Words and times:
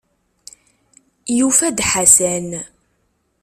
Yufa-d 1.37 1.79
Ḥasan. 1.91 2.49